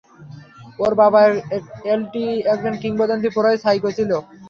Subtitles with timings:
[0.79, 1.21] ওর বাবা
[1.93, 4.17] এলটি একজন কিংবদন্তী, পুরাই সাইকো ছিলো।